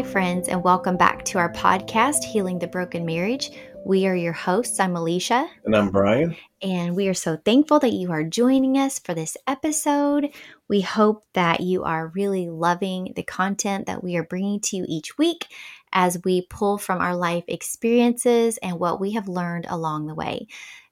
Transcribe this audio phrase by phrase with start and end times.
[0.00, 3.50] Hi, friends, and welcome back to our podcast, Healing the Broken Marriage.
[3.84, 4.80] We are your hosts.
[4.80, 5.46] I'm Elisha.
[5.66, 6.34] And I'm Brian.
[6.62, 10.30] And we are so thankful that you are joining us for this episode.
[10.68, 14.86] We hope that you are really loving the content that we are bringing to you
[14.88, 15.48] each week
[15.92, 20.46] as we pull from our life experiences and what we have learned along the way,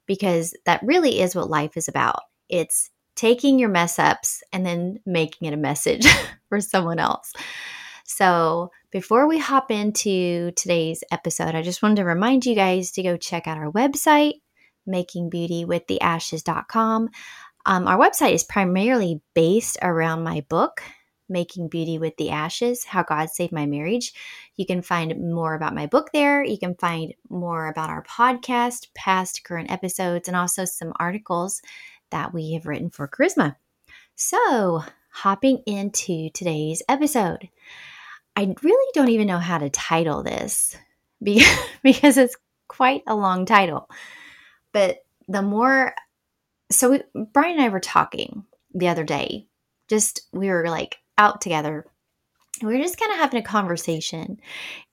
[0.05, 2.19] because that really is what life is about.
[2.47, 6.05] It's taking your mess ups and then making it a message
[6.49, 7.33] for someone else.
[8.05, 13.03] So, before we hop into today's episode, I just wanted to remind you guys to
[13.03, 14.35] go check out our website,
[14.87, 17.09] makingbeautywiththeashes.com.
[17.65, 20.81] Um, our website is primarily based around my book,
[21.27, 24.11] Making Beauty with the Ashes How God Saved My Marriage.
[24.55, 26.43] You can find more about my book there.
[26.43, 31.61] You can find more about our podcast, past current episodes, and also some articles
[32.09, 33.55] that we have written for Charisma.
[34.15, 37.49] So, hopping into today's episode.
[38.35, 40.75] I really don't even know how to title this
[41.23, 43.89] because it's quite a long title.
[44.71, 45.93] But the more,
[46.71, 49.47] so we, Brian and I were talking the other day,
[49.89, 51.85] just we were like out together.
[52.61, 54.39] We were just kind of having a conversation.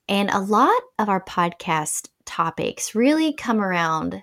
[0.09, 4.23] And a lot of our podcast topics really come around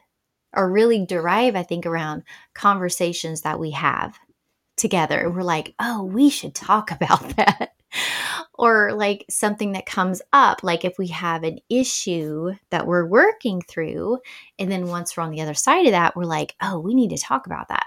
[0.56, 4.18] or really derive, I think, around conversations that we have
[4.78, 5.30] together.
[5.30, 7.74] We're like, oh, we should talk about that
[8.56, 13.62] or like something that comes up, like if we have an issue that we're working
[13.62, 14.20] through,
[14.60, 17.10] and then once we're on the other side of that, we're like, oh, we need
[17.10, 17.86] to talk about that.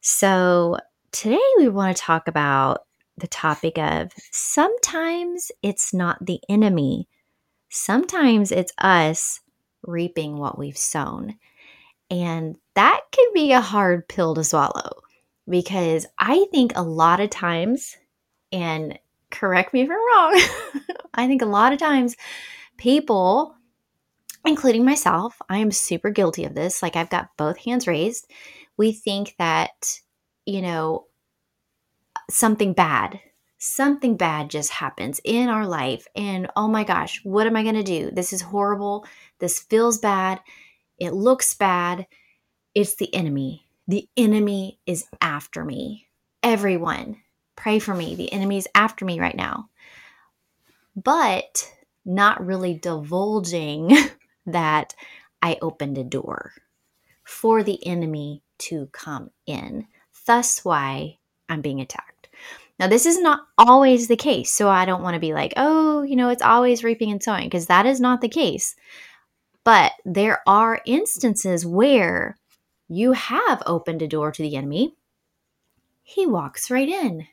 [0.00, 0.76] So
[1.12, 2.84] today we want to talk about
[3.16, 7.08] the topic of sometimes it's not the enemy,
[7.70, 9.40] sometimes it's us
[9.82, 11.36] reaping what we've sown.
[12.10, 15.00] And that can be a hard pill to swallow
[15.48, 17.96] because I think a lot of times,
[18.52, 18.98] and
[19.30, 20.40] correct me if I'm wrong.
[21.14, 22.16] I think a lot of times
[22.76, 23.54] people,
[24.44, 26.82] including myself, I am super guilty of this.
[26.82, 28.30] Like I've got both hands raised.
[28.76, 30.00] We think that,
[30.44, 31.06] you know,
[32.30, 33.20] something bad,
[33.58, 36.06] something bad just happens in our life.
[36.14, 38.10] And oh my gosh, what am I going to do?
[38.10, 39.06] This is horrible.
[39.38, 40.40] This feels bad.
[40.98, 42.06] It looks bad.
[42.74, 43.66] It's the enemy.
[43.88, 46.08] The enemy is after me.
[46.42, 47.16] Everyone,
[47.56, 48.14] Pray for me.
[48.14, 49.68] The enemy's after me right now.
[50.94, 51.72] But
[52.04, 53.96] not really divulging
[54.46, 54.94] that
[55.42, 56.52] I opened a door
[57.24, 59.86] for the enemy to come in.
[60.26, 61.18] Thus, why
[61.48, 62.28] I'm being attacked.
[62.78, 64.52] Now, this is not always the case.
[64.52, 67.44] So I don't want to be like, oh, you know, it's always reaping and sowing,
[67.44, 68.76] because that is not the case.
[69.64, 72.36] But there are instances where
[72.88, 74.94] you have opened a door to the enemy.
[76.02, 77.26] He walks right in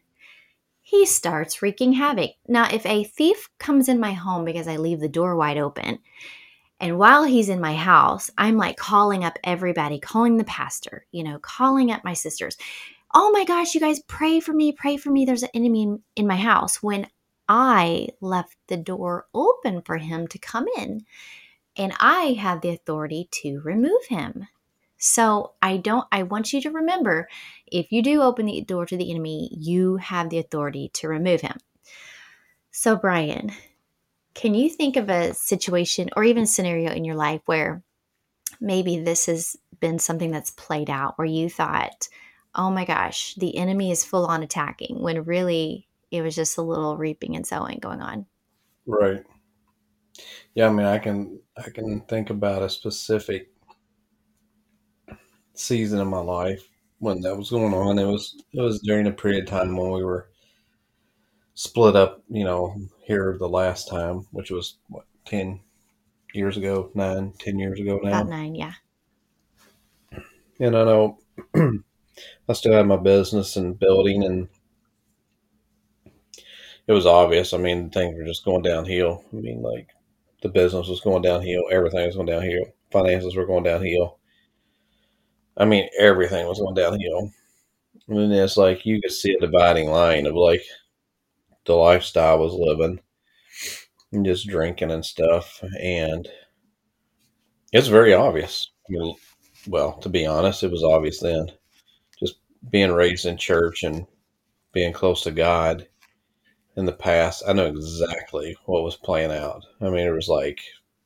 [0.83, 2.31] he starts wreaking havoc.
[2.47, 5.99] Now, if a thief comes in my home because I leave the door wide open,
[6.79, 11.23] and while he's in my house, I'm like calling up everybody, calling the pastor, you
[11.23, 12.57] know, calling up my sisters.
[13.13, 15.23] Oh my gosh, you guys pray for me, pray for me.
[15.23, 16.83] There's an enemy in, my house.
[16.83, 17.07] When
[17.47, 21.05] I left the door open for him to come in,
[21.77, 24.47] and I have the authority to remove him.
[25.05, 27.27] So I don't, I want you to remember
[27.67, 31.41] if you do open the door to the enemy, you have the authority to remove
[31.41, 31.57] him.
[32.71, 33.51] So, Brian,
[34.33, 37.83] can you think of a situation or even scenario in your life where
[38.61, 42.07] maybe this has been something that's played out where you thought,
[42.55, 46.61] oh my gosh, the enemy is full on attacking when really it was just a
[46.61, 48.25] little reaping and sowing going on?
[48.85, 49.25] Right.
[50.55, 53.52] Yeah, I mean, I can I can think about a specific
[55.53, 56.67] season of my life
[56.99, 57.99] when that was going on.
[57.99, 60.29] It was it was during a period of time when we were
[61.53, 62.23] split up.
[62.29, 65.59] You know, here the last time, which was what ten
[66.33, 68.09] years ago, nine, ten years ago now.
[68.09, 68.73] About nine, yeah.
[70.59, 71.19] And I know
[71.55, 74.47] I still had my business and building, and
[76.87, 77.53] it was obvious.
[77.53, 79.23] I mean, things were just going downhill.
[79.33, 79.89] I mean, like
[80.41, 84.19] the business was going downhill, everything was going downhill, finances were going downhill
[85.57, 87.31] I mean, everything was going downhill.
[88.07, 90.63] And it's like you could see a dividing line of like
[91.65, 92.99] the lifestyle I was living
[94.11, 95.63] and just drinking and stuff.
[95.81, 96.27] And
[97.71, 98.71] it's very obvious.
[99.67, 101.51] Well, to be honest, it was obvious then.
[102.19, 102.35] Just
[102.69, 104.05] being raised in church and
[104.73, 105.87] being close to God
[106.75, 109.63] in the past, I know exactly what was playing out.
[109.81, 110.59] I mean, it was like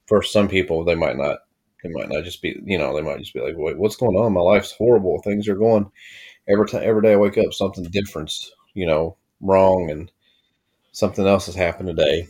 [0.07, 1.39] for some people, they might not
[1.83, 4.15] they might not just be, you know, they might just be like, wait, what's going
[4.15, 4.33] on?
[4.33, 5.21] My life's horrible.
[5.21, 5.89] Things are going
[6.47, 8.33] every time, every day I wake up, something different,
[8.73, 10.11] you know, wrong and
[10.91, 12.27] something else has happened today.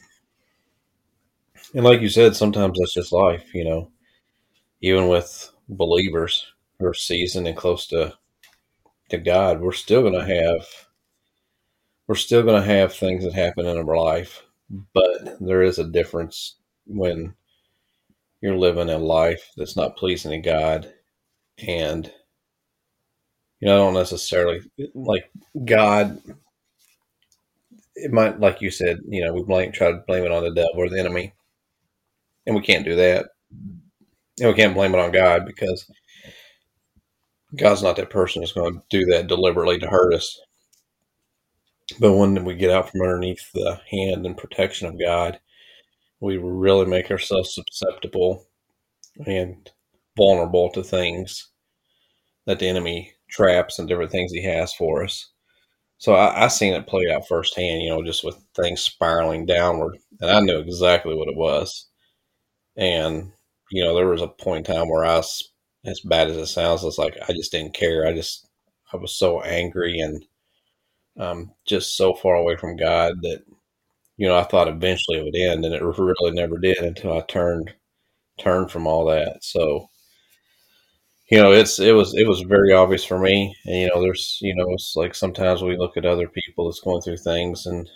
[1.73, 3.91] And like you said, sometimes that's just life, you know.
[4.81, 6.47] Even with believers
[6.79, 8.13] who are seasoned and close to
[9.09, 10.67] to God, we're still going to have
[12.07, 14.43] we're still going to have things that happen in our life,
[14.93, 16.55] but there is a difference
[16.85, 17.35] when
[18.41, 20.93] you're living a life that's not pleasing to God
[21.67, 22.11] and
[23.59, 24.61] you know, I don't necessarily
[24.93, 25.31] like
[25.65, 26.21] God
[27.97, 30.53] it might like you said, you know, we blame try to blame it on the
[30.53, 31.33] devil or the enemy.
[32.45, 33.25] And we can't do that.
[34.39, 35.89] And we can't blame it on God because
[37.55, 40.39] God's not that person that's going to do that deliberately to hurt us.
[41.99, 45.39] But when we get out from underneath the hand and protection of God,
[46.19, 48.45] we really make ourselves susceptible
[49.25, 49.69] and
[50.17, 51.49] vulnerable to things
[52.45, 55.31] that the enemy traps and different things he has for us.
[55.99, 59.97] So I, I seen it play out firsthand, you know, just with things spiraling downward,
[60.21, 61.87] and I knew exactly what it was.
[62.77, 63.31] And
[63.71, 65.51] you know, there was a point in time where I was,
[65.85, 68.05] as bad as it sounds, it's like I just didn't care.
[68.07, 68.47] I just
[68.93, 70.23] I was so angry and
[71.19, 73.41] um, just so far away from God that
[74.17, 77.21] you know I thought eventually it would end, and it really never did until I
[77.21, 77.73] turned
[78.39, 79.43] turned from all that.
[79.43, 79.89] So
[81.29, 84.39] you know it's it was it was very obvious for me and you know there's
[84.41, 87.89] you know it's like sometimes we look at other people that's going through things and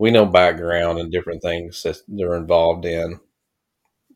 [0.00, 3.20] we know background and different things that they're involved in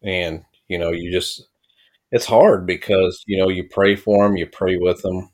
[0.02, 1.48] and you know you just
[2.12, 5.30] it's hard because you know you pray for them you pray with them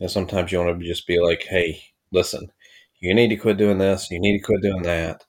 [0.00, 2.50] and sometimes you want to just be like hey listen
[3.00, 5.24] you need to quit doing this you need to quit doing that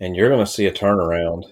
[0.00, 1.42] and you're going to see a turnaround.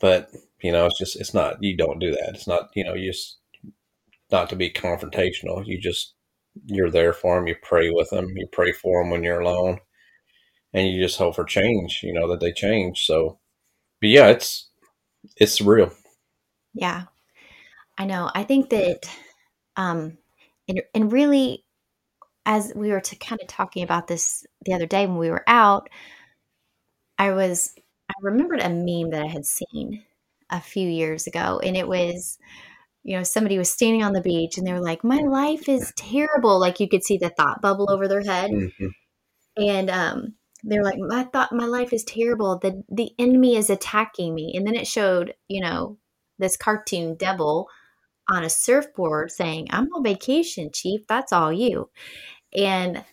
[0.00, 0.30] But
[0.62, 2.32] you know it's just it's not you don't do that.
[2.34, 3.38] It's not you know you just
[4.30, 6.14] not to be confrontational you just
[6.66, 9.78] you're there for them you pray with them you pray for them when you're alone
[10.72, 13.04] and you just hope for change you know that they change.
[13.04, 13.38] So
[14.00, 14.70] but yeah it's
[15.36, 15.92] it's real.
[16.74, 17.04] Yeah,
[17.98, 18.30] I know.
[18.34, 19.00] I think that,
[19.76, 20.18] um,
[20.68, 21.64] and, and really,
[22.46, 25.44] as we were to kind of talking about this the other day when we were
[25.46, 25.88] out,
[27.18, 27.74] I was,
[28.08, 30.02] I remembered a meme that I had seen
[30.50, 32.38] a few years ago, and it was,
[33.04, 35.92] you know, somebody was standing on the beach and they were like, My life is
[35.96, 36.60] terrible.
[36.60, 38.50] Like you could see the thought bubble over their head.
[38.50, 38.88] hmm
[39.56, 40.34] And um,
[40.64, 42.58] they're like, My thought, my life is terrible.
[42.58, 44.52] The, the enemy is attacking me.
[44.56, 45.98] And then it showed, you know,
[46.38, 47.68] this cartoon devil
[48.30, 51.00] on a surfboard saying, I'm on vacation, Chief.
[51.08, 51.90] That's all you.
[52.56, 53.04] And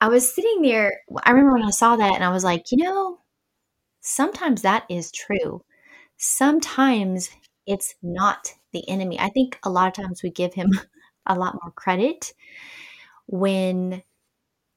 [0.00, 1.00] I was sitting there.
[1.24, 3.18] I remember when I saw that and I was like, you know,
[4.00, 5.62] sometimes that is true.
[6.16, 7.30] Sometimes
[7.66, 9.18] it's not the enemy.
[9.18, 10.70] I think a lot of times we give him
[11.26, 12.32] a lot more credit
[13.26, 14.02] when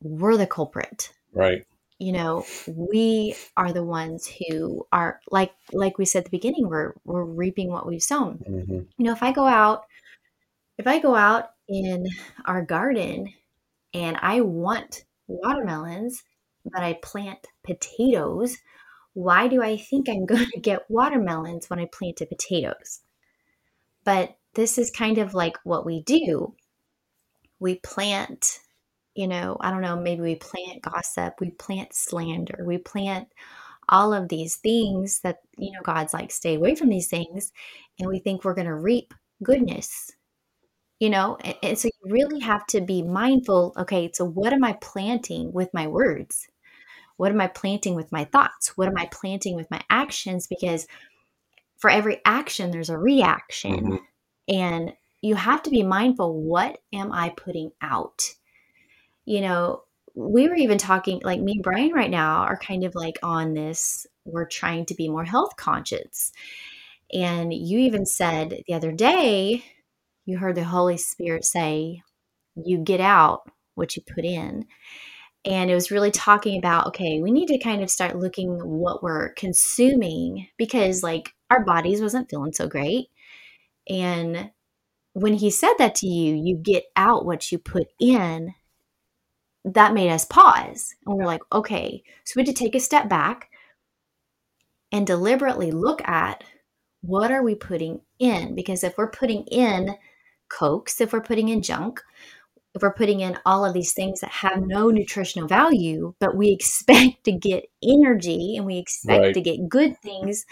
[0.02, 1.12] we're the culprit.
[1.34, 1.66] right
[2.00, 6.68] You know, we are the ones who are like like we said at the beginning,
[6.69, 8.38] we're we're reaping what we've sown.
[8.48, 9.86] hmm You know, if I go out
[10.80, 12.08] if I go out in
[12.46, 13.34] our garden
[13.94, 16.24] and I want watermelons,
[16.64, 18.57] but I plant potatoes,
[19.12, 23.02] why do I think I'm going to get watermelons when I planted potatoes?
[24.06, 26.56] But this is kind of like what we do.
[27.59, 28.59] We plant,
[29.16, 33.28] you know, I don't know, maybe we plant gossip, we plant slander, we plant
[33.90, 37.52] all of these things that, you know, God's like, stay away from these things.
[38.00, 40.14] And we think we're going to reap goodness
[41.00, 44.64] you know and, and so you really have to be mindful okay so what am
[44.64, 46.48] i planting with my words?
[47.18, 48.78] What am i planting with my thoughts?
[48.78, 50.48] What am i planting with my actions?
[50.48, 50.88] Because
[51.78, 53.96] for every action there's a reaction mm-hmm.
[54.48, 58.24] and you have to be mindful what am i putting out?
[59.26, 59.84] You know
[60.16, 63.54] we were even talking like me and brian right now are kind of like on
[63.54, 66.32] this we're trying to be more health conscious
[67.14, 69.64] and you even said the other day
[70.30, 72.02] you heard the Holy Spirit say,
[72.56, 74.66] You get out what you put in.
[75.45, 79.02] And it was really talking about, okay, we need to kind of start looking what
[79.02, 83.07] we're consuming because, like, our bodies wasn't feeling so great.
[83.88, 84.52] And
[85.14, 88.54] when he said that to you, you get out what you put in,
[89.66, 90.94] that made us pause.
[91.06, 93.50] And we're like, okay, so we had to take a step back
[94.92, 96.44] and deliberately look at
[97.02, 98.56] what are we putting in?
[98.56, 99.95] Because if we're putting in
[100.50, 102.02] cokes, if we're putting in junk,
[102.76, 106.52] if we're putting in all of these things that have no nutritional value, but we
[106.52, 110.46] expect to get energy and we expect right to get good things,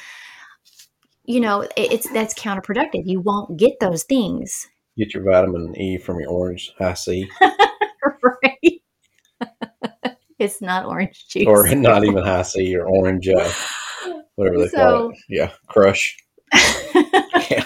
[1.26, 3.04] you know, it- it's that's counterproductive.
[3.06, 4.68] You won't get those things.
[4.98, 7.30] get your vitamin e from your orange i see
[8.24, 8.82] right?
[10.40, 13.52] It's not orange juice or not even Hi-C or orange uh,
[14.36, 15.18] whatever they So- call it.
[15.30, 16.16] Yeah, crush.
[17.50, 17.64] Yeah.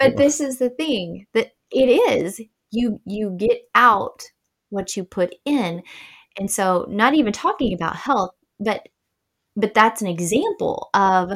[0.00, 2.40] But this is the thing that it is
[2.72, 4.22] you you get out
[4.70, 5.82] what you put in.
[6.38, 8.88] And so not even talking about health but
[9.56, 11.32] but that's an example of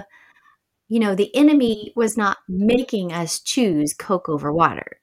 [0.89, 5.01] you know the enemy was not making us choose coke over water.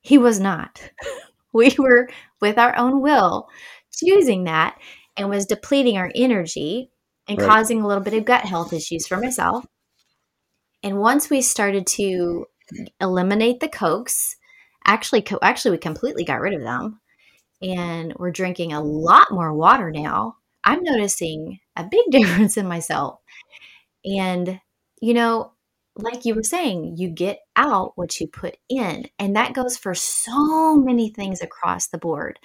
[0.00, 0.90] He was not.
[1.54, 2.08] We were
[2.42, 3.48] with our own will
[3.92, 4.78] choosing that
[5.16, 6.90] and was depleting our energy
[7.26, 7.46] and Right.
[7.48, 9.64] causing a little bit of gut health issues for myself.
[10.82, 12.46] And once we started to
[13.00, 14.36] eliminate the cokes,
[14.86, 17.00] actually, co- actually, we completely got rid of them,
[17.62, 20.36] and we're drinking a lot more water now.
[20.64, 23.20] I'm noticing a big difference in myself,
[24.04, 24.60] and
[25.00, 25.52] you know,
[25.96, 29.94] like you were saying, you get out what you put in, and that goes for
[29.94, 32.38] so many things across the board.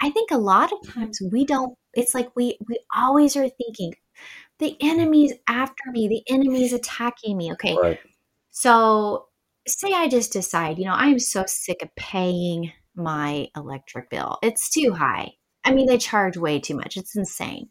[0.00, 1.00] I think a lot of mm-hmm.
[1.00, 1.76] times we don't.
[1.94, 3.94] It's like we we always are thinking.
[4.58, 6.08] The enemy's after me.
[6.08, 7.52] The enemy's attacking me.
[7.52, 8.00] Okay, Right.
[8.50, 9.26] so,
[9.66, 14.38] say I just decide, you know, I am so sick of paying my electric bill.
[14.42, 15.32] It's too high.
[15.64, 16.96] I mean, they charge way too much.
[16.96, 17.68] It's insane.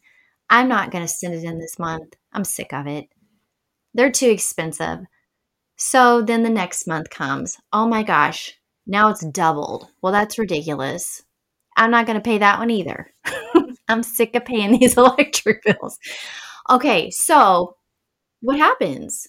[0.50, 2.14] I'm not going to send it in this month.
[2.34, 3.06] I'm sick of it.
[3.94, 5.00] They're too expensive.
[5.78, 7.58] So then the next month comes.
[7.74, 8.54] Oh my gosh,
[8.86, 9.90] now it's doubled.
[10.02, 11.24] Well, that's ridiculous.
[11.76, 13.14] I'm not going to pay that one either.
[13.88, 15.98] I'm sick of paying these electric bills.
[16.70, 17.76] Okay, so
[18.42, 19.28] what happens?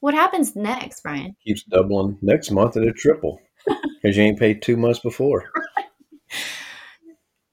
[0.00, 1.34] What happens next, Brian?
[1.44, 2.18] Keeps doubling.
[2.22, 5.50] Next month it'll triple because you ain't paid two months before.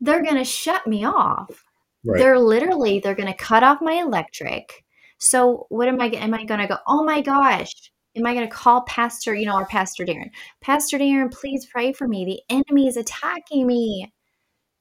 [0.02, 1.64] They're going to shut me off.
[2.06, 2.20] Right.
[2.20, 4.84] They're literally they're going to cut off my electric.
[5.18, 6.78] So what am I am I going to go?
[6.88, 7.72] Oh my gosh.
[8.16, 10.30] Am I going to call Pastor, you know, our Pastor Darren?
[10.62, 12.26] Pastor Darren, please pray for me.
[12.26, 14.14] The enemy is attacking me.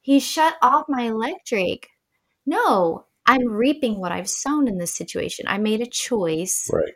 [0.03, 1.89] He shut off my electric.
[2.45, 5.47] No, I'm reaping what I've sown in this situation.
[5.49, 6.93] I made a choice right.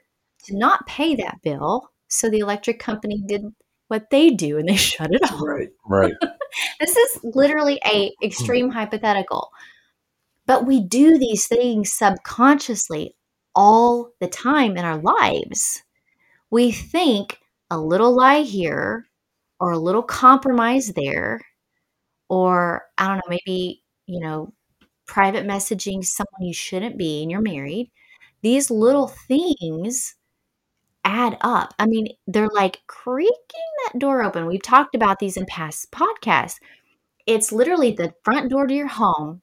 [0.47, 1.91] To not pay that bill.
[2.09, 3.43] So the electric company did
[3.89, 5.41] what they do and they shut it off.
[5.41, 5.69] Right.
[5.89, 6.15] Right.
[6.81, 8.73] This is literally a extreme hmm.
[8.73, 9.51] hypothetical.
[10.47, 13.15] But we do these things subconsciously
[13.55, 15.83] all the time in our lives.
[16.51, 17.39] We think
[17.71, 19.07] a little lie here
[19.61, 21.41] or a little compromise there
[22.29, 24.53] or I don't know, maybe, you know,
[25.07, 27.91] private messaging someone you shouldn't be and you're married.
[28.43, 30.16] These little things
[31.07, 31.73] add up.
[31.79, 33.31] I mean, they're like creaking
[33.85, 34.47] that door open.
[34.47, 36.57] We've talked about these in past podcasts.
[37.27, 39.41] It's literally the front door to your home.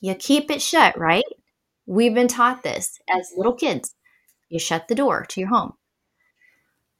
[0.00, 1.24] You keep it shut, right?
[1.86, 3.94] We've been taught this as little kids.
[4.50, 5.72] You shut the door to your home.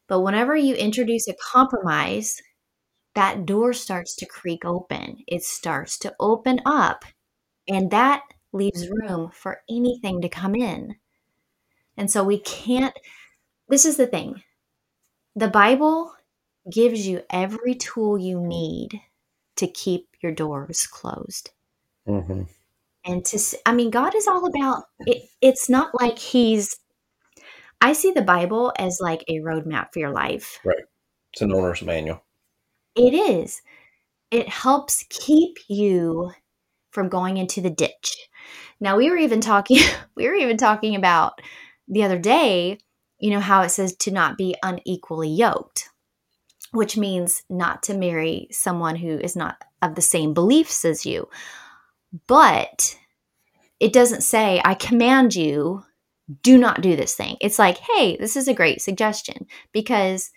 [0.09, 2.41] But whenever you introduce a compromise,
[3.15, 5.19] that door starts to creak open.
[5.27, 7.05] It starts to open up,
[7.69, 8.23] and that
[8.53, 10.97] leaves room for anything to come in.
[11.97, 12.95] And so we can't,
[13.69, 14.43] this is the thing
[15.37, 16.13] the Bible
[16.71, 19.01] gives you every tool you need
[19.57, 21.51] to keep your doors closed.
[22.07, 22.43] hmm
[23.05, 25.29] And to, I mean, God is all about it.
[25.41, 26.77] It's not like He's,
[27.81, 30.61] I see the Bible as like a roadmap for your life.
[30.65, 30.85] Right.
[31.33, 32.23] It's an owner's manual.
[32.95, 33.61] It is.
[34.31, 36.31] It helps keep you
[36.91, 38.29] from going into the ditch.
[38.81, 39.79] Now we were even talking
[40.15, 41.41] we were even talking about
[41.89, 42.79] the other day,
[43.19, 45.89] you know how it says to not be unequally yoked,
[46.73, 51.29] which means not to marry someone who is not of the same beliefs as you.
[52.27, 52.99] But
[53.81, 55.85] it doesn't say I command you
[56.43, 57.37] do not do this thing.
[57.41, 60.31] It's like, hey, this is a great suggestion because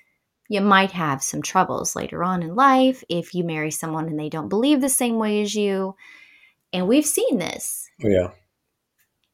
[0.49, 4.29] you might have some troubles later on in life if you marry someone and they
[4.29, 5.95] don't believe the same way as you.
[6.73, 7.87] And we've seen this.
[7.99, 8.31] Yeah.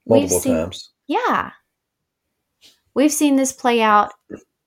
[0.05, 0.91] We've Multiple seen- times.
[1.07, 1.51] Yeah.
[2.95, 4.13] We've seen this play out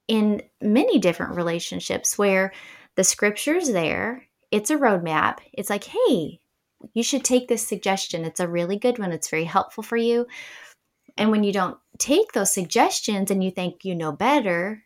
[0.09, 2.53] in many different relationships where
[2.97, 5.39] the scripture's there, it's a roadmap.
[5.53, 6.41] It's like, hey,
[6.95, 8.25] you should take this suggestion.
[8.25, 10.27] It's a really good one, it's very helpful for you.
[11.17, 14.85] And when you don't take those suggestions and you think you know better,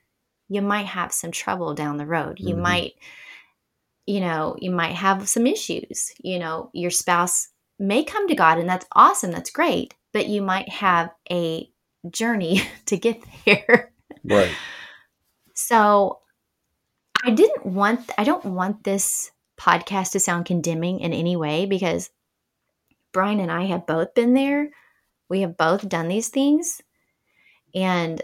[0.49, 2.39] you might have some trouble down the road.
[2.41, 2.63] You Mhm.
[2.63, 2.93] might,
[4.07, 6.13] you know, you might have some issues.
[6.19, 9.31] You know, your spouse may come to God, and that's awesome.
[9.31, 9.95] That's great.
[10.13, 11.71] But you might have a
[12.09, 13.93] journey to get there.
[14.25, 14.53] Right.
[15.55, 16.21] So
[17.25, 22.11] I didn't want, I don't want this podcast to sound condemning in any way because
[23.13, 24.71] Brian and I have both been there.
[25.29, 26.81] We have both done these things.
[27.75, 28.23] And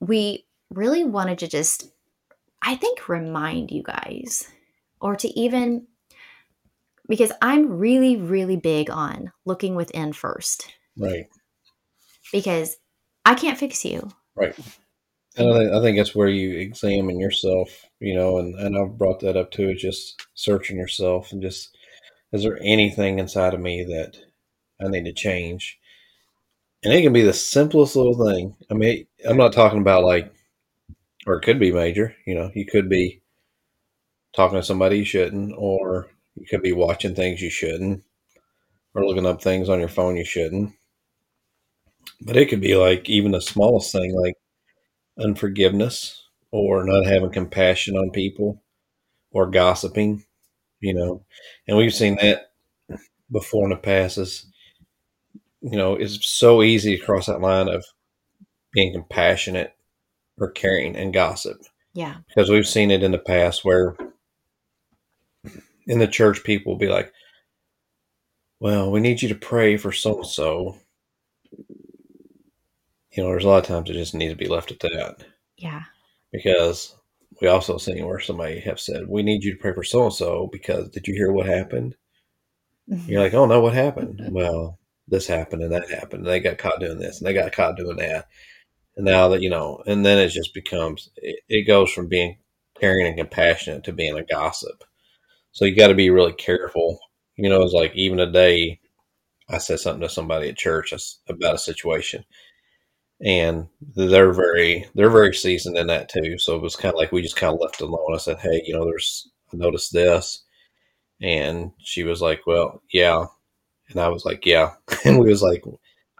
[0.00, 1.90] we really wanted to just,
[2.60, 4.48] I think, remind you guys
[5.00, 5.86] or to even,
[7.08, 10.72] because I'm really, really big on looking within first.
[10.96, 11.28] Right.
[12.32, 12.76] because
[13.26, 14.08] I can't fix you.
[14.36, 14.56] Right.
[15.36, 17.68] And I think, I think that's where you examine yourself,
[17.98, 21.76] you know, and, and I've brought that up too, just searching yourself and just,
[22.32, 24.16] is there anything inside of me that
[24.80, 25.78] I need to change?
[26.84, 28.54] And it can be the simplest little thing.
[28.70, 30.32] I mean, I'm not talking about like,
[31.26, 33.20] or it could be major, you know, you could be
[34.34, 36.06] talking to somebody you shouldn't, or
[36.36, 38.04] you could be watching things you shouldn't,
[38.94, 40.72] or looking up things on your phone you shouldn't.
[42.20, 44.34] But it could be like even the smallest thing, like
[45.18, 48.62] unforgiveness or not having compassion on people
[49.30, 50.24] or gossiping,
[50.80, 51.24] you know.
[51.68, 52.52] And we've seen that
[53.30, 54.46] before in the past is,
[55.60, 57.84] you know, it's so easy to cross that line of
[58.72, 59.74] being compassionate
[60.38, 61.58] or caring and gossip.
[61.92, 62.16] Yeah.
[62.28, 63.96] Because we've seen it in the past where
[65.86, 67.12] in the church people will be like,
[68.60, 70.76] well, we need you to pray for so and so.
[73.16, 75.24] You know, there's a lot of times it just needs to be left at that
[75.56, 75.84] Yeah.
[76.32, 76.94] because
[77.40, 80.12] we also seen where somebody have said, "We need you to pray for so and
[80.12, 81.96] so because did you hear what happened?"
[82.90, 83.10] Mm-hmm.
[83.10, 86.20] You're like, "Oh no, what happened?" well, this happened and that happened.
[86.20, 88.26] And they got caught doing this and they got caught doing that.
[88.96, 92.38] And now that you know, and then it just becomes it, it goes from being
[92.80, 94.84] caring and compassionate to being a gossip.
[95.52, 96.98] So you got to be really careful.
[97.36, 98.80] You know, it's like even today,
[99.48, 100.92] I said something to somebody at church
[101.28, 102.24] about a situation,
[103.24, 106.38] and they're very they're very seasoned in that too.
[106.38, 108.14] So it was kind of like we just kind of left alone.
[108.14, 110.44] I said, "Hey, you know, there's I noticed this,"
[111.22, 113.26] and she was like, "Well, yeah,"
[113.90, 114.72] and I was like, "Yeah,"
[115.04, 115.64] and we was like,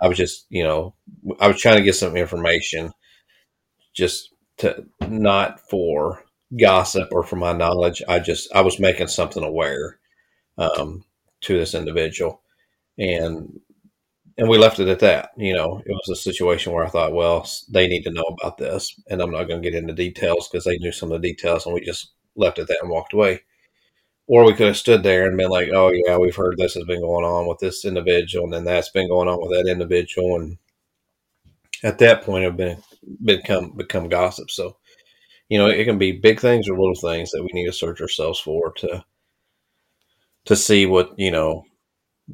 [0.02, 0.94] I was just you know
[1.40, 2.92] I was trying to get some information,
[3.94, 6.24] just to not for
[6.58, 8.02] gossip or for my knowledge.
[8.08, 9.98] I just I was making something aware
[10.58, 11.04] um,
[11.42, 12.42] to this individual,
[12.98, 13.60] and
[14.38, 15.30] and we left it at that.
[15.36, 18.58] You know, it was a situation where I thought, well, they need to know about
[18.58, 21.28] this, and I'm not going to get into details because they knew some of the
[21.28, 23.42] details, and we just left it that and walked away.
[24.28, 26.84] Or we could have stood there and been like, "Oh yeah, we've heard this has
[26.84, 30.36] been going on with this individual, and then that's been going on with that individual,"
[30.36, 30.58] and
[31.82, 32.82] at that point, it been
[33.24, 34.50] become become gossip.
[34.50, 34.76] So,
[35.50, 38.00] you know, it can be big things or little things that we need to search
[38.02, 39.04] ourselves for to
[40.46, 41.64] to see what you know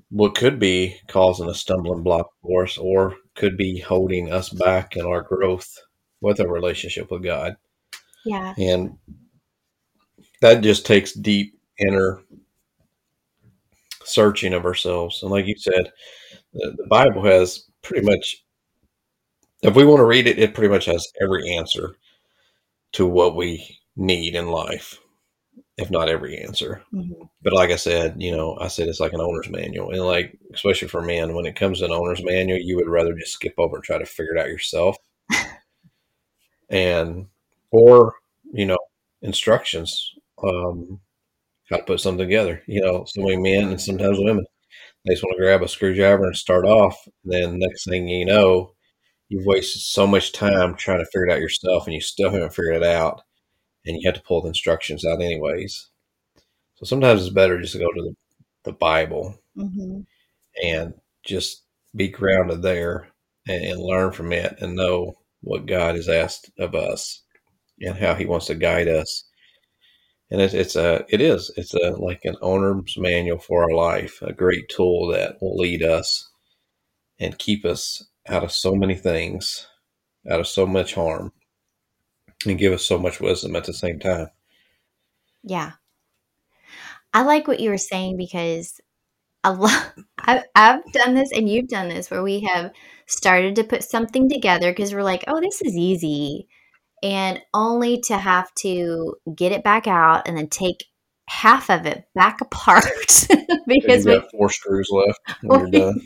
[0.08, 4.96] what could be causing a stumbling block for us or could be holding us back
[4.96, 5.78] in our growth
[6.20, 7.56] with a relationship with God.
[8.24, 8.54] Yeah.
[8.56, 8.98] And
[10.40, 12.22] that just takes deep inner
[14.04, 15.22] searching of ourselves.
[15.22, 15.92] And like you said,
[16.52, 18.44] the, the Bible has pretty much,
[19.62, 21.96] if we want to read it, it pretty much has every answer
[22.92, 24.98] to what we need in life
[25.78, 26.82] if not every answer.
[26.92, 27.24] Mm-hmm.
[27.42, 30.38] But like I said, you know, I said it's like an owner's manual, and like
[30.54, 33.54] especially for men, when it comes to an owner's manual, you would rather just skip
[33.58, 34.96] over and try to figure it out yourself,
[36.70, 37.26] and
[37.70, 38.14] or
[38.52, 38.78] you know
[39.22, 41.00] instructions um,
[41.70, 42.62] how to put something together.
[42.66, 44.44] You know, so many men and sometimes women
[45.06, 46.96] they just want to grab a screwdriver and start off.
[47.24, 48.72] And then next thing you know,
[49.28, 52.54] you've wasted so much time trying to figure it out yourself, and you still haven't
[52.54, 53.22] figured it out
[53.84, 55.90] and you have to pull the instructions out anyways.
[56.76, 58.14] So sometimes it's better just to go to the,
[58.64, 60.00] the Bible Mm-hmm.
[60.64, 60.94] and
[61.26, 61.64] just
[61.94, 63.08] be grounded there
[63.46, 67.22] and, and learn from it and know what God has asked of us
[67.80, 69.28] and how He wants to guide us.
[70.30, 74.22] And it's, it's a it is it's a like an owner's manual for our life,
[74.22, 76.30] a great tool that will lead us
[77.20, 79.66] and keep us out of so many things,
[80.30, 81.32] out of so much harm
[82.46, 84.28] and give us so much wisdom at the same time.
[85.42, 85.72] Yeah.
[87.14, 88.80] I like what you were saying because
[89.44, 92.72] a lot, I, I've done this and you've done this where we have
[93.06, 96.48] started to put something together because we're like, oh, this is easy.
[97.02, 100.84] And only to have to get it back out and then take
[101.28, 102.84] half of it back apart
[103.66, 106.00] because we, got four screws left when you're done.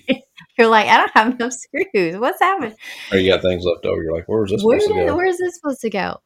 [0.59, 2.17] You're like, I don't have enough screws.
[2.17, 2.75] What's happening?
[3.13, 4.03] Or you got things left over.
[4.03, 5.17] You're like, where's this Where supposed to go?
[5.17, 6.21] where's this supposed to go?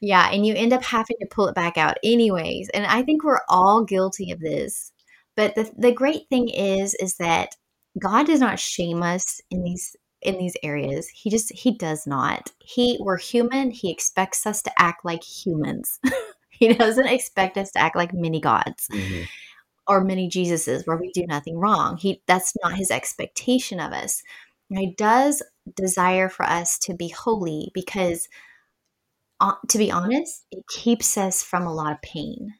[0.00, 2.68] Yeah, and you end up having to pull it back out anyways.
[2.74, 4.92] And I think we're all guilty of this.
[5.36, 7.56] But the the great thing is is that
[7.98, 11.08] God does not shame us in these in these areas.
[11.08, 12.50] He just he does not.
[12.60, 13.70] He we're human.
[13.70, 15.98] He expects us to act like humans.
[16.48, 19.26] he doesn't expect us to act like mini gods Mhm.
[19.86, 21.96] Or many Jesuses where we do nothing wrong.
[21.96, 24.22] He that's not his expectation of us.
[24.70, 25.42] He does
[25.76, 28.28] desire for us to be holy because
[29.40, 32.54] uh, to be honest, it keeps us from a lot of pain.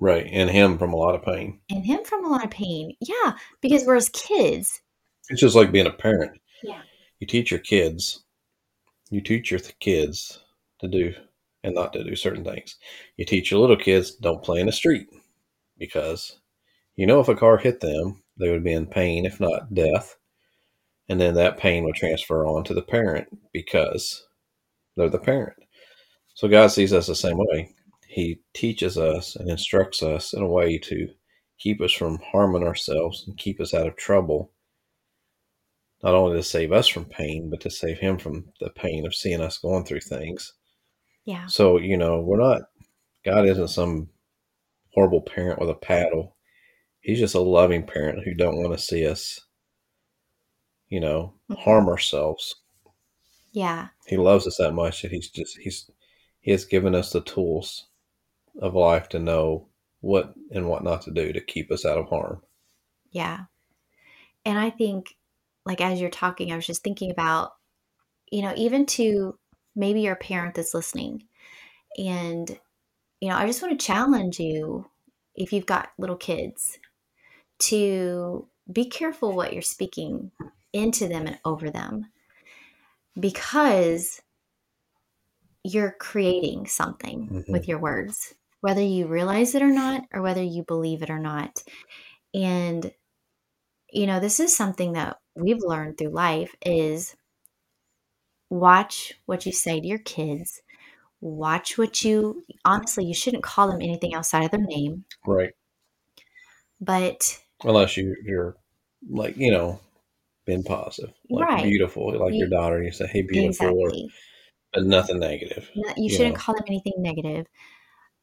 [0.00, 0.26] Right.
[0.30, 1.60] And him from a lot of pain.
[1.70, 2.96] And him from a lot of pain.
[3.00, 4.80] Yeah, because we're as kids.
[5.28, 6.40] It's just like being a parent.
[6.62, 6.82] Yeah.
[7.20, 8.24] you teach your kids,
[9.10, 10.42] you teach your kids
[10.80, 11.14] to do
[11.62, 12.76] and not to do certain things.
[13.16, 15.08] You teach your little kids don't play in the street
[15.76, 16.37] because
[16.98, 20.16] you know if a car hit them, they would be in pain, if not death.
[21.08, 24.26] And then that pain would transfer on to the parent because
[24.96, 25.56] they're the parent.
[26.34, 27.70] So God sees us the same way.
[28.08, 31.08] He teaches us and instructs us in a way to
[31.58, 34.50] keep us from harming ourselves and keep us out of trouble.
[36.02, 39.14] Not only to save us from pain, but to save him from the pain of
[39.14, 40.52] seeing us going through things.
[41.24, 41.46] Yeah.
[41.46, 42.62] So, you know, we're not,
[43.24, 44.08] God isn't some
[44.94, 46.34] horrible parent with a paddle.
[47.00, 49.40] He's just a loving parent who don't want to see us,
[50.88, 51.58] you know, Mhm.
[51.58, 52.56] harm ourselves.
[53.52, 53.88] Yeah.
[54.06, 55.90] He loves us that much that he's just, he's,
[56.40, 57.86] he has given us the tools
[58.60, 59.68] of life to know
[60.00, 62.42] what and what not to do to keep us out of harm.
[63.10, 63.44] Yeah.
[64.44, 65.16] And I think,
[65.64, 67.52] like, as you're talking, I was just thinking about,
[68.30, 69.38] you know, even to
[69.74, 71.24] maybe your parent that's listening.
[71.98, 72.58] And,
[73.20, 74.88] you know, I just want to challenge you
[75.34, 76.78] if you've got little kids
[77.60, 80.32] to be careful what you're speaking
[80.72, 82.06] into them and over them
[83.20, 84.22] because
[85.64, 87.44] you're creating something Mhm.
[87.52, 91.18] with your words, whether you realize it or not, or whether you believe it or
[91.18, 91.62] not.
[92.34, 92.94] And,
[93.90, 97.16] you know, this is something that we've learned through life is
[98.50, 100.62] watch what you say to your kids.
[101.20, 105.54] Watch what you honestly, you shouldn't call them anything outside of their name, Right.
[106.80, 108.56] but Unless you, you're
[109.08, 109.80] like, you know,
[110.46, 111.64] been positive, like Right.
[111.64, 113.92] beautiful, like your You- daughter, you say, hey, beautiful, or,
[114.72, 115.68] but nothing negative.
[115.74, 116.40] No, you You shouldn't know.
[116.40, 117.46] call them anything negative.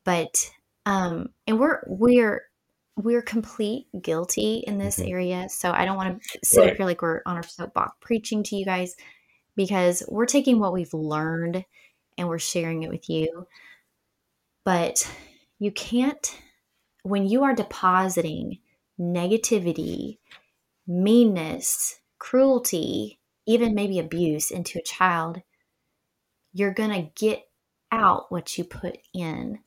[0.04, 0.52] But
[0.86, 2.44] um and we're we're
[2.98, 5.10] we're complete guilty in this Mhm.
[5.12, 5.50] area.
[5.50, 6.72] So I don't want to sit Right.
[6.72, 8.96] up here like we're on our soapbox preaching to you guys
[9.56, 11.66] because we're taking what we've learned
[12.18, 13.48] and we're sharing it with you.
[14.64, 15.10] But
[15.60, 16.40] you can't
[17.04, 18.60] when you are depositing
[19.00, 20.18] negativity,
[20.88, 25.42] meanness, cruelty, even maybe abuse into a child,
[26.54, 27.44] you're going to get
[27.92, 29.60] out what you put in.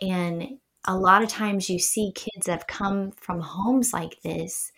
[0.00, 4.70] And a lot of times you see kids that have come from homes like this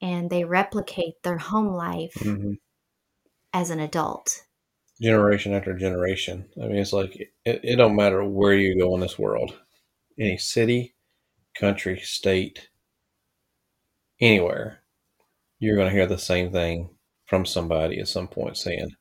[0.00, 2.52] and they replicate their home life hmm
[3.52, 4.44] as an adult.
[5.00, 6.48] Generation after generation.
[6.62, 9.58] I mean, it's like it, it don't matter where you go in this world,
[10.18, 10.94] any city,
[11.58, 12.69] country, state,
[14.20, 14.80] anywhere,
[15.58, 16.90] you're going to hear the same thing
[17.26, 18.94] from somebody at some point saying,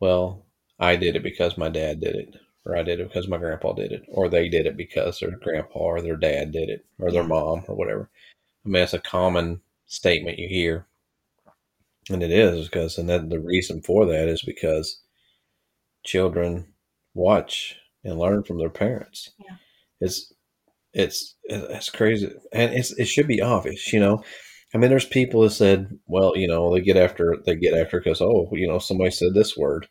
[0.00, 0.44] well,
[0.78, 3.72] I did it because my dad did it, or I did it because my grandpa
[3.72, 7.10] did it, or they did it because their grandpa or their dad did it, or
[7.10, 8.10] their mom, or whatever.
[8.64, 10.86] I mean, it's a common statement you hear.
[12.10, 15.00] And it is because, and then the reason for that is because
[16.04, 16.72] children
[17.14, 19.30] watch and learn from their parents.
[19.38, 19.56] Yeah.
[20.00, 20.32] It's,
[20.96, 22.32] it's, it's crazy.
[22.52, 24.24] And it's, it should be obvious, you know?
[24.74, 28.00] I mean, there's people that said, well, you know, they get after, they get after
[28.00, 29.88] because, oh, you know, somebody said this word.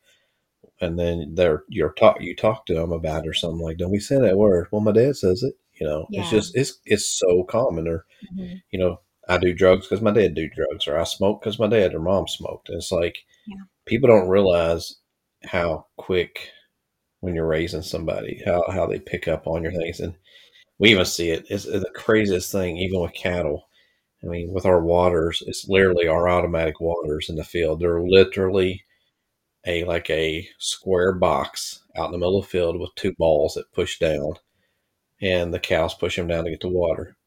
[0.81, 3.91] And then they're, you're talk, you talk to them about it or something like, don't
[3.91, 4.67] we say that word?
[4.71, 6.21] Well, my dad says it, you know, Yeah.
[6.21, 8.61] it's just, it's, it's so common or, Mhm.
[8.71, 11.67] you know, I do drugs because my dad do drugs, or I smoke because my
[11.67, 12.69] dad or mom smoked.
[12.69, 13.55] And it's like Yeah.
[13.85, 14.95] people don't realize
[15.43, 16.49] how quick
[17.21, 20.15] when you're raising somebody, how how they pick up on your things, and
[20.79, 21.45] we even see it.
[21.49, 23.67] It's, the craziest thing, even with cattle.
[24.23, 27.79] I mean, with our waters, it's literally our automatic waters in the field.
[27.79, 28.83] They're literally
[29.65, 33.55] a like a square box out in the middle of the field with two balls
[33.55, 34.35] that push down,
[35.21, 37.17] and the cows push them down to get the water.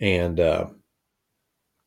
[0.00, 0.68] And uh,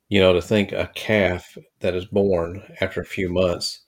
[0.10, 3.82] you know, to think a calf that is born after a few months,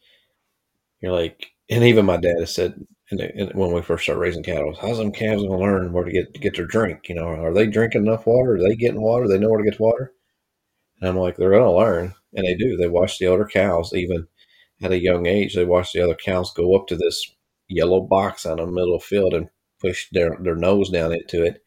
[1.01, 2.75] you're like, and even my dad has said,
[3.19, 6.11] and, when we first started raising cattle, how's them calves going to learn where to
[6.11, 7.09] get get their drink?
[7.09, 8.55] You know, are they drinking enough water?
[8.55, 9.27] Are they getting water?
[9.27, 10.13] They know where to get water.
[10.99, 12.77] And I'm like, they're going to learn, and they do.
[12.77, 14.27] They watch the older cows, even
[14.81, 15.55] at a young age.
[15.55, 17.33] They watch the other cows go up to this
[17.67, 19.49] yellow box on the middle of the field and
[19.79, 21.63] push their their nose down into it.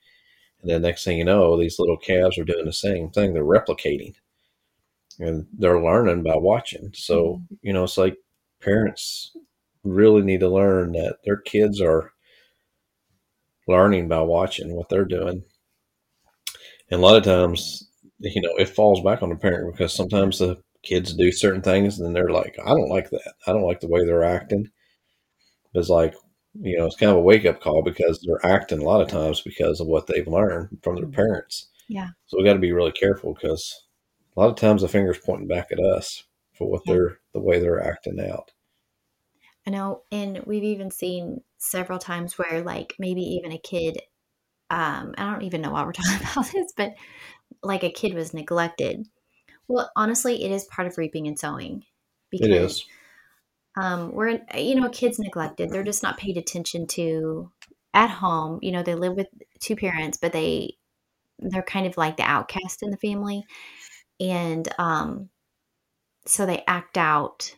[0.62, 3.35] And then next thing you know, these little calves are doing the same thing.
[3.35, 4.14] They're replicating
[5.18, 6.90] and they're learning by watching.
[6.94, 7.54] So, mm-hmm.
[7.62, 8.16] you know, it's like
[8.61, 9.37] parents
[9.87, 12.12] really need to learn that their kids are
[13.68, 15.42] learning by watching what they're doing.
[16.90, 20.38] And a lot of times, you know, it falls back on the parent because sometimes
[20.38, 23.35] the kids do certain things and they're like, I don't like that.
[23.46, 24.68] I don't like the way they're acting.
[25.75, 26.14] It's like,
[26.55, 29.09] you know, it's kind of a wake up call because they're acting a lot of
[29.09, 31.14] times because of what they've learned from their mm-hmm.
[31.14, 31.68] parents.
[31.88, 32.09] Yeah.
[32.27, 33.85] So we got to be really careful because
[34.37, 36.94] a lot of times the finger's pointing back at us for what Yeah.
[36.94, 38.53] they're the way they're acting out.
[39.66, 43.98] I know, and we've even seen several times where, like, maybe even a kid,
[44.70, 46.94] um, I don't even know why we're talking about this, but
[47.62, 49.09] like a kid was neglected.
[49.68, 51.85] Well, honestly, it is part of reaping and sowing
[52.33, 52.87] It is.
[53.76, 57.50] um, we're you know kids neglected they're just not paid attention to
[57.94, 59.29] at home you know they live with
[59.61, 60.76] two parents but they
[61.40, 63.44] they're kind of like the outcast in the family
[64.20, 65.31] and um,
[66.26, 67.57] so they act out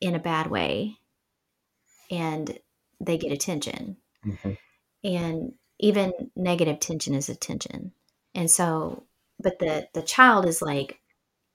[0.00, 0.97] in a bad way
[2.10, 2.58] and
[3.00, 3.98] they get attention.
[4.24, 4.54] Hmm
[5.04, 7.92] and even negative attention is attention.
[8.34, 9.04] And so
[9.40, 11.00] but the the child is like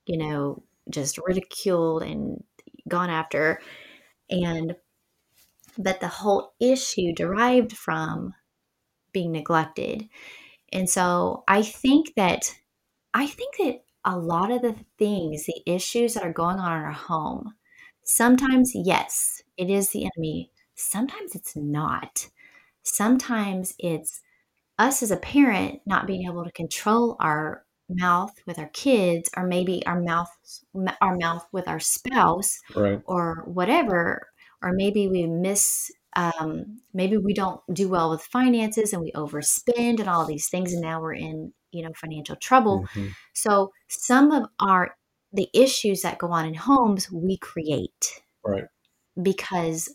[0.06, 2.44] you know just ridiculed and
[2.88, 3.60] gone after.
[4.30, 4.76] And
[5.78, 8.34] but the whole issue derived from
[9.12, 10.08] being neglected.
[10.72, 12.54] And so i think that
[13.14, 16.84] i think that a lot of the things the issues that are going on in
[16.84, 17.54] our home
[18.04, 20.50] sometimes yes it is the enemy.
[20.74, 22.28] Sometimes it's not.
[22.82, 24.20] Sometimes it's
[24.78, 29.46] us as a parent not being able to control our mouth with our kids or
[29.46, 30.30] maybe our mouth
[31.00, 33.00] our mouth with our spouse Right.
[33.04, 34.28] or whatever
[34.62, 40.00] or maybe we miss um, maybe we don't do well with finances and we overspend
[40.00, 42.86] and all these things and now we're in you know financial trouble.
[42.94, 44.96] Hmm so some of our
[45.32, 48.22] the issues that go on in homes we create.
[48.44, 48.64] Right.
[49.20, 49.90] Because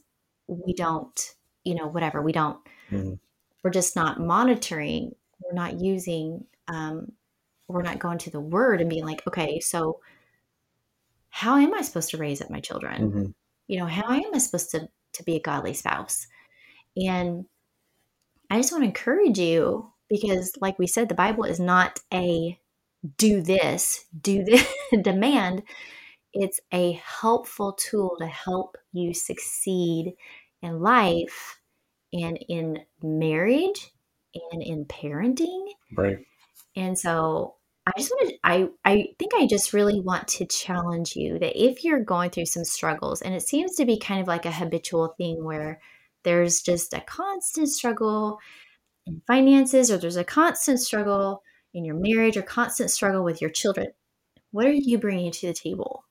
[0.47, 3.13] we don't you know whatever we don't hmm
[3.63, 7.11] we're just not monitoring we're not using um,
[7.67, 9.99] we're not going to the word and being like okay so
[11.29, 13.11] how am i supposed to raise up my children?
[13.11, 13.25] Hmm
[13.69, 16.27] you know how am i supposed to to be a godly spouse?
[16.97, 17.45] And
[18.49, 22.59] i just want to encourage you because like we said the bible is not a
[23.17, 24.67] do this do this
[25.01, 25.63] demand
[26.33, 30.13] it's a helpful tool to help you succeed
[30.61, 31.59] in life
[32.13, 33.91] and in marriage
[34.51, 36.17] and in parenting Right.
[36.75, 37.55] and so
[37.87, 41.83] I just wanted I I think I just really want to challenge you that if
[41.83, 45.15] you're going through some struggles and it seems to be kind of like a habitual
[45.17, 45.79] thing where
[46.23, 48.37] there's just a constant struggle
[49.07, 51.41] in finances or there's a constant struggle
[51.73, 53.87] in your marriage or constant struggle with your children
[54.51, 56.03] what are you bringing to the table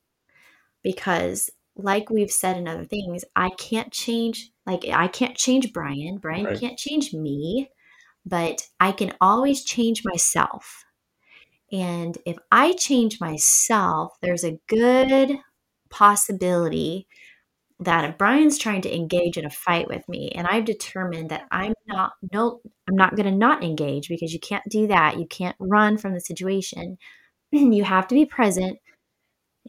[0.82, 6.18] because like we've said in other things I can't change like I can't change Brian
[6.18, 6.58] Brian Right.
[6.58, 7.70] can't change me
[8.26, 10.84] but I can always change myself
[11.70, 15.38] and if I change myself, there's a good
[15.90, 17.06] possibility
[17.80, 21.46] that if Brian's trying to engage in a fight with me and I've determined that
[21.50, 25.18] I'm not no I'm not going to not engage because you can't do that.
[25.18, 26.98] You can't run from the situation.
[27.50, 28.78] you have to be present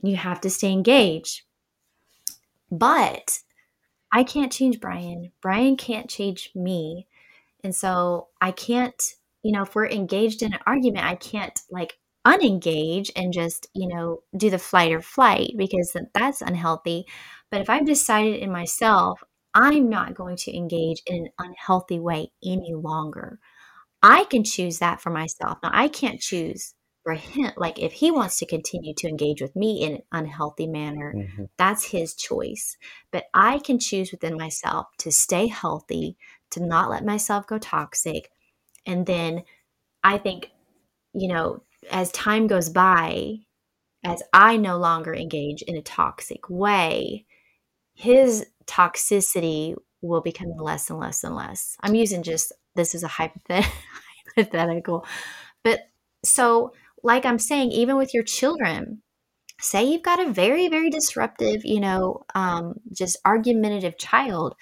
[0.01, 1.43] you have to stay engaged.
[2.71, 3.39] But
[4.11, 5.31] I can't change Brian.
[5.41, 7.07] Brian can't change me.
[7.63, 9.01] And so I can't,
[9.43, 13.87] you know, if we're engaged in an argument, I can't like unengage and just, you
[13.87, 17.05] know, do the flight or flight because that's unhealthy.
[17.49, 22.31] But if I've decided in myself, I'm not going to engage in an unhealthy way
[22.43, 23.39] any longer.
[24.01, 25.57] I can choose that for myself.
[25.63, 26.75] Now, I can't choose
[27.09, 27.51] for him.
[27.57, 31.45] Like, if he wants to continue to engage with me in an unhealthy manner, hmm
[31.57, 32.77] that's his choice.
[33.11, 36.15] But I can choose within myself to stay healthy,
[36.51, 38.31] to not let myself go toxic.
[38.85, 39.43] And then
[40.05, 40.51] I think,
[41.11, 43.39] you know, as time goes by,
[44.05, 47.25] as I no longer engage in a toxic way,
[47.93, 51.75] his toxicity will become less and less and less.
[51.81, 53.69] I'm using just this is a hypothet-
[54.37, 55.05] hypothetical.
[55.63, 55.89] But
[56.23, 59.01] so, like I'm saying, even with your children,
[59.59, 64.55] say you've got a very, very disruptive, you know, um, just argumentative child,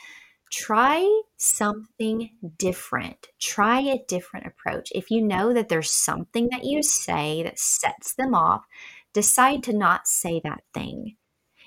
[0.51, 3.27] try something different.
[3.39, 4.91] Try a different approach.
[4.93, 8.65] If you know that there's something that you say that sets them off,
[9.13, 11.17] decide to not say that thing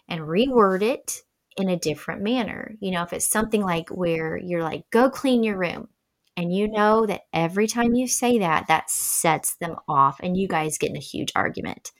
[0.08, 1.22] and reword it
[1.56, 2.74] in a different manner.
[2.80, 5.88] You know, if it's something like where you're like, go clean your room.
[6.40, 10.48] And you know that every time you say that, that sets them off and you
[10.48, 11.92] guys get in a huge argument.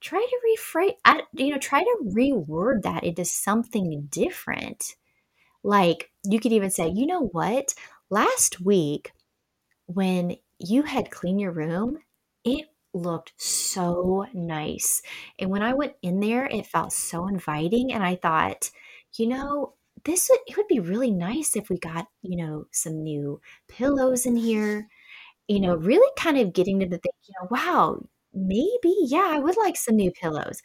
[0.00, 0.92] Try to rephrase,
[1.32, 4.94] you know, try to reword that into something different.
[5.64, 7.74] Like you could even say, you know what?
[8.10, 9.10] Last week,
[9.86, 11.98] when you had cleaned your room,
[12.44, 15.02] it looked so nice.
[15.36, 17.92] And when I went in there, it felt so inviting.
[17.92, 18.70] And I thought,
[19.16, 23.02] you know, this would it would be really nice if we got, you know, some
[23.02, 24.88] new pillows in here.
[25.48, 28.00] You know, really kind of getting to think, you know, wow,
[28.34, 30.62] maybe, yeah, I would like some new pillows.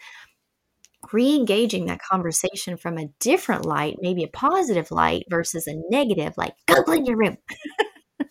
[1.14, 6.54] Re-engaging that conversation from a different light, maybe a positive light versus a negative, like
[6.68, 7.38] go clean your room.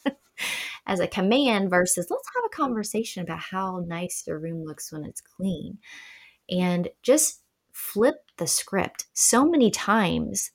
[0.86, 5.04] As a command versus let's have a conversation about how nice your room looks when
[5.04, 5.78] it's clean.
[6.50, 7.42] And just
[7.72, 9.06] flip the script.
[9.14, 10.50] So many times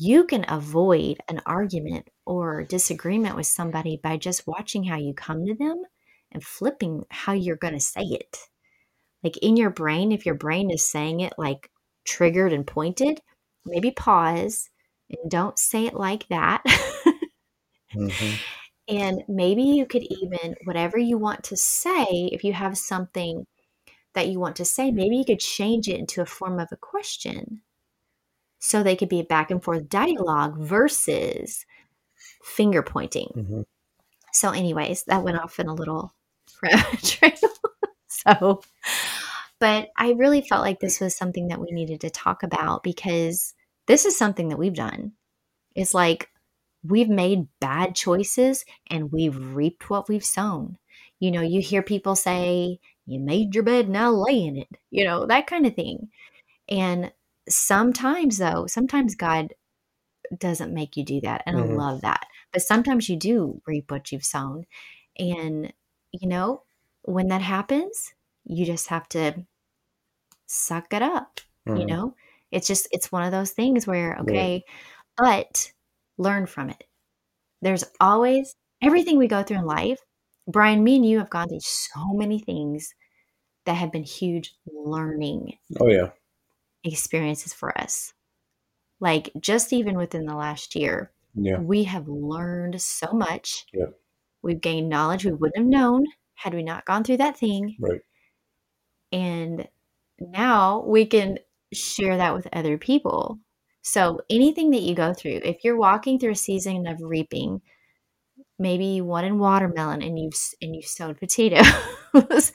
[0.00, 5.44] you can avoid an argument or disagreement with somebody by just watching how you come
[5.44, 5.82] to them
[6.32, 8.38] and flipping how you're going to say it.
[9.22, 11.70] Like in your brain, if your brain is saying it like
[12.06, 13.20] triggered and pointed,
[13.66, 14.70] maybe pause
[15.10, 16.62] and don't say it like that.
[17.94, 18.34] mm-hmm.
[18.88, 23.46] And maybe you could even, whatever you want to say, if you have something
[24.14, 26.76] that you want to say, maybe you could change it into a form of a
[26.76, 27.62] question.
[28.60, 31.64] So they could be a back and forth dialogue versus
[32.42, 33.32] finger pointing.
[33.36, 33.60] Mm-hmm.
[34.32, 36.14] So, anyways, that went off in a little
[37.02, 37.32] trail.
[38.06, 38.62] so,
[39.58, 43.54] but I really felt like this was something that we needed to talk about because
[43.86, 45.12] this is something that we've done.
[45.74, 46.28] It's like
[46.84, 50.76] we've made bad choices and we've reaped what we've sown.
[51.18, 55.04] You know, you hear people say, You made your bed, now lay in it, you
[55.04, 56.08] know, that kind of thing.
[56.68, 57.12] And
[57.52, 59.54] sometimes, though, sometimes God
[60.36, 61.42] doesn't make you do that.
[61.46, 61.72] And mm-hmm.
[61.72, 62.26] I love that.
[62.52, 64.66] But sometimes you do reap what you've sown.
[65.18, 65.72] And,
[66.12, 66.62] you know,
[67.02, 68.12] when that happens,
[68.44, 69.44] you just have to
[70.46, 71.40] suck it up.
[71.68, 71.80] Mm-hmm.
[71.80, 72.14] You know,
[72.50, 74.72] it's just, it's one of those things where, okay, yeah.
[75.16, 75.72] but
[76.18, 76.84] learn from it.
[77.62, 80.00] There's always everything we go through in life.
[80.48, 82.94] Brian, me and you have gone through so many things
[83.66, 85.58] that have been huge learning.
[85.78, 86.10] Oh, yeah.
[86.84, 88.12] Experiences for us.
[89.00, 91.58] Like just even within the last year, yeah.
[91.58, 93.66] we have learned so much.
[93.72, 93.86] Yeah.
[94.42, 97.76] We've gained knowledge we wouldn't have known had we not gone through that thing.
[97.78, 98.00] Right.
[99.12, 99.68] And
[100.18, 101.38] now we can
[101.72, 103.38] share that with other people.
[103.82, 107.62] So anything that you go through, if you're walking through a season of reaping,
[108.58, 111.66] maybe you wanted watermelon and you've and you sowed potatoes,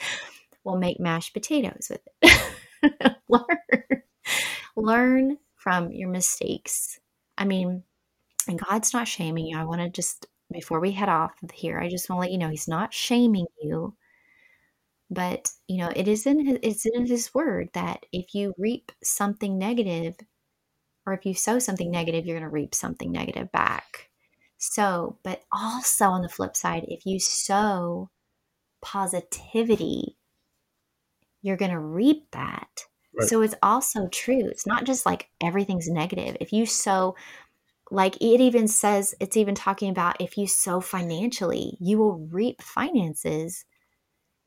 [0.64, 3.16] we'll make mashed potatoes with it.
[3.30, 4.04] learn,
[4.76, 7.00] learn from your mistakes.
[7.38, 7.84] I mean,
[8.48, 9.58] and God's not shaming you.
[9.58, 12.38] I want to just before we head off here, I just want to let you
[12.38, 13.96] know He's not shaming you.
[15.10, 18.92] But you know, it is in his, it's in His Word that if you reap
[19.04, 20.16] something negative,
[21.06, 24.10] or if you sow something negative, you're going to reap something negative back.
[24.58, 28.10] So, but also on the flip side, if you sow
[28.82, 30.18] positivity,
[31.42, 32.86] you're going to reap that.
[33.18, 33.30] Right.
[33.30, 34.46] So it's also true.
[34.48, 36.36] It's not just like everything's negative.
[36.40, 37.16] If you sow,
[37.92, 42.62] like it even says, it's even talking about if you sow financially, you will reap
[42.62, 43.66] finances.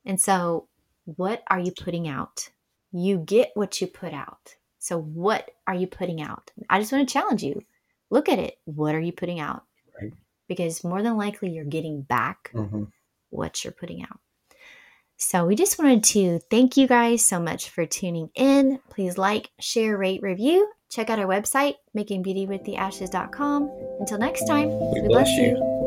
[0.04, 0.68] And so,
[1.04, 2.50] what are you putting out?
[2.92, 4.57] You get what you put out.
[4.78, 6.50] So, what are you putting out?
[6.68, 7.62] I just want to challenge you.
[8.11, 8.57] Look at it.
[8.64, 9.64] What are you putting out?
[10.00, 10.12] Right.
[10.48, 12.85] Because more than likely, you're getting back mm-hmm.
[13.31, 14.20] what you're putting out.
[15.18, 18.78] So, we just wanted to thank you guys so much for tuning in.
[18.88, 20.70] Please like, share, rate, review.
[20.90, 23.70] Check out our website, makingbeautywiththeashes.com.
[24.00, 25.57] Until next time, we, we bless, bless you.
[25.57, 25.78] you.